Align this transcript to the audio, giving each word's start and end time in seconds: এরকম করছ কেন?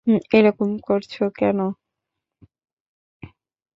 এরকম 0.31 0.69
করছ 0.87 1.13
কেন? 1.35 1.59